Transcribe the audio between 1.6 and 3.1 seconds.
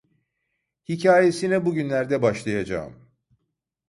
bu günlerde başlayacağım.